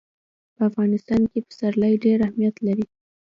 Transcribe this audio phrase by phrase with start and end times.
[0.55, 2.85] په افغانستان کې پسرلی ډېر اهمیت لري.